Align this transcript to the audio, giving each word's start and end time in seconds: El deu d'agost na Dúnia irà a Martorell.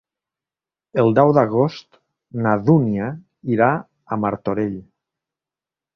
El 1.01 1.11
deu 1.19 1.33
d'agost 1.37 1.99
na 2.45 2.55
Dúnia 2.69 3.13
irà 3.57 3.71
a 4.17 4.23
Martorell. 4.23 4.77